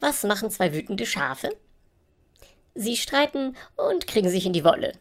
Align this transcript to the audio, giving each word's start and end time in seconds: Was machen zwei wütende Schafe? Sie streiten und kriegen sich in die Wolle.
Was 0.00 0.24
machen 0.24 0.50
zwei 0.50 0.72
wütende 0.72 1.06
Schafe? 1.06 1.50
Sie 2.74 2.96
streiten 2.96 3.56
und 3.76 4.06
kriegen 4.06 4.30
sich 4.30 4.46
in 4.46 4.52
die 4.52 4.64
Wolle. 4.64 4.92